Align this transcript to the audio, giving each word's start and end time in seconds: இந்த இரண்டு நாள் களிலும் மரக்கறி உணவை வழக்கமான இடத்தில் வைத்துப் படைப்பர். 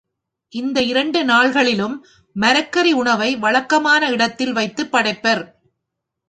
இந்த 0.53 0.81
இரண்டு 0.81 1.19
நாள் 1.25 1.51
களிலும் 1.51 1.95
மரக்கறி 2.35 2.91
உணவை 2.91 3.37
வழக்கமான 3.37 4.09
இடத்தில் 4.09 4.53
வைத்துப் 4.53 4.91
படைப்பர். 4.95 5.43